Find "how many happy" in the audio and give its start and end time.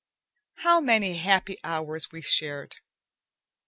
0.55-1.59